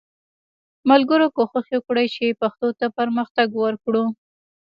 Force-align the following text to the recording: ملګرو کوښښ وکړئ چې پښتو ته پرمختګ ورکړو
ملګرو 0.89 1.27
کوښښ 1.35 1.67
وکړئ 1.75 2.07
چې 2.15 2.37
پښتو 2.41 2.67
ته 2.79 2.85
پرمختګ 2.97 3.47
ورکړو 3.63 4.03